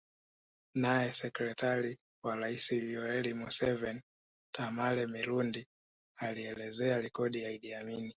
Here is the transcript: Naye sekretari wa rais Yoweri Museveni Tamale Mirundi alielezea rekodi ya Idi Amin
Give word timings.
Naye 0.83 1.11
sekretari 1.19 1.93
wa 2.25 2.33
rais 2.35 2.67
Yoweri 2.71 3.33
Museveni 3.33 4.01
Tamale 4.53 5.07
Mirundi 5.07 5.67
alielezea 6.17 7.01
rekodi 7.01 7.41
ya 7.43 7.51
Idi 7.51 7.73
Amin 7.73 8.09